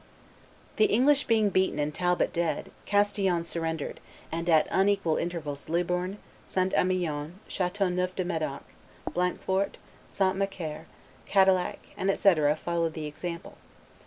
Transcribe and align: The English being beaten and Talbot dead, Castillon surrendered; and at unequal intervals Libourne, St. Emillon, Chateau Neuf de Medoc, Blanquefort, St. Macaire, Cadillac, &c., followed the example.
The 0.77 0.85
English 0.87 1.25
being 1.25 1.51
beaten 1.51 1.77
and 1.77 1.93
Talbot 1.93 2.33
dead, 2.33 2.71
Castillon 2.87 3.43
surrendered; 3.43 3.99
and 4.31 4.49
at 4.49 4.65
unequal 4.71 5.17
intervals 5.17 5.69
Libourne, 5.69 6.17
St. 6.47 6.73
Emillon, 6.73 7.33
Chateau 7.47 7.87
Neuf 7.87 8.15
de 8.15 8.25
Medoc, 8.25 8.63
Blanquefort, 9.13 9.77
St. 10.09 10.35
Macaire, 10.35 10.87
Cadillac, 11.27 11.85
&c., 12.15 12.33
followed 12.65 12.93
the 12.95 13.05
example. 13.05 13.57